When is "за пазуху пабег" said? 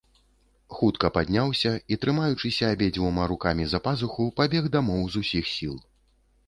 3.75-4.63